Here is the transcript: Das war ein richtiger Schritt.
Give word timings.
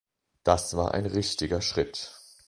Das 0.43 0.75
war 0.75 0.95
ein 0.95 1.05
richtiger 1.05 1.61
Schritt. 1.61 2.09